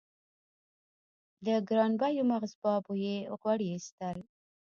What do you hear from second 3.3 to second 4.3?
غوړي اېستل.